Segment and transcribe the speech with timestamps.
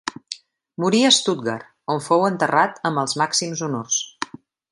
[0.83, 1.67] Morí a Stuttgart,
[1.97, 4.01] on fou enterrat amb els màxims honors.